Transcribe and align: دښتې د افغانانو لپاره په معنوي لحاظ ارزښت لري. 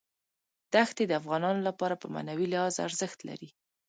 دښتې 0.73 1.03
د 1.07 1.11
افغانانو 1.21 1.61
لپاره 1.69 1.95
په 2.01 2.07
معنوي 2.13 2.47
لحاظ 2.53 2.75
ارزښت 2.87 3.19
لري. 3.29 3.49